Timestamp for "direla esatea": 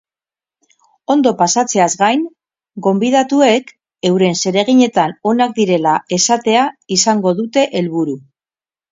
5.59-6.63